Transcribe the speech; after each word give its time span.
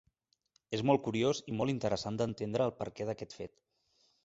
És 0.77 0.83
molt 0.89 1.03
curiós 1.07 1.41
i 1.51 1.55
molt 1.59 1.75
interessant 1.75 2.19
d’entendre 2.23 2.69
el 2.69 2.75
perquè 2.83 3.09
d’aquest 3.11 3.39
fet. 3.43 3.57